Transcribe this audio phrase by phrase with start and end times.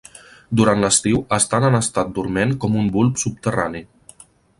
[0.59, 3.83] Durant l'estiu estan en estat dorment com un bulb subterrani.